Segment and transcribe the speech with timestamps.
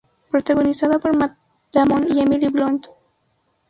[0.31, 1.37] Protagonizada por Matt
[1.71, 2.87] Damon y Emily Blunt.